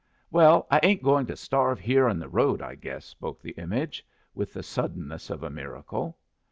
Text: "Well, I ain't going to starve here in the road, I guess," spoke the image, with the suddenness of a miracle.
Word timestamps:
"Well, 0.31 0.65
I 0.71 0.79
ain't 0.81 1.03
going 1.03 1.27
to 1.27 1.35
starve 1.35 1.79
here 1.79 2.09
in 2.09 2.17
the 2.17 2.27
road, 2.27 2.59
I 2.59 2.73
guess," 2.73 3.05
spoke 3.05 3.39
the 3.39 3.51
image, 3.51 4.03
with 4.33 4.51
the 4.51 4.63
suddenness 4.63 5.29
of 5.29 5.43
a 5.43 5.51
miracle. 5.51 6.17